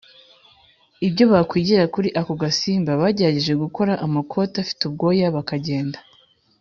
ibyo 1.07 1.23
bakwigira 1.33 1.83
kuri 1.93 2.09
ako 2.19 2.33
gasimba 2.41 2.91
Bagerageje 3.01 3.53
gukora 3.63 3.91
amakoti 4.05 4.53
afite 4.63 4.81
ubwoya 4.85 5.27
bakagenda 5.35 5.99